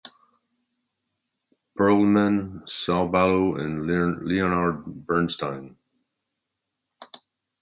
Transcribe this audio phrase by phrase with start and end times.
[1.77, 5.75] Perelman, Saul Bellow and Leonard Bernstein.